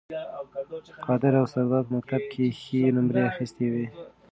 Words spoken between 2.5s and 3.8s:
ښې نمرې اخیستې